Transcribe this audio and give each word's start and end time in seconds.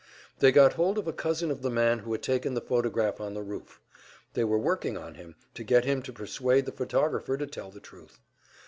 They 0.39 0.51
got 0.51 0.73
hold 0.73 0.97
of 0.97 1.05
a 1.07 1.13
cousin 1.13 1.51
of 1.51 1.61
the 1.61 1.69
man 1.69 1.99
who 1.99 2.11
had 2.11 2.23
taken 2.23 2.55
the 2.55 2.59
photograph 2.61 3.21
on 3.21 3.35
the 3.35 3.43
roof; 3.43 3.79
they 4.33 4.43
were 4.43 4.57
working 4.57 4.97
on 4.97 5.13
him, 5.13 5.35
to 5.53 5.63
get 5.63 5.85
him 5.85 6.01
to 6.01 6.11
persuade 6.11 6.65
the 6.65 6.71
photographer 6.71 7.37
to 7.37 7.45
tell 7.45 7.69
the 7.69 7.79
truth. 7.79 8.19